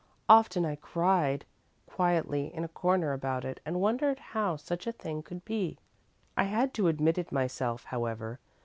[0.27, 1.45] Often I cried
[1.85, 5.77] quietly in a corner about it and wondered how such a thing could be.
[6.35, 8.39] I had to admit it myself, however.